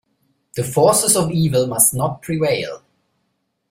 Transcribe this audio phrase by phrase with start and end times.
[0.55, 2.81] The forces of evil must not prevail.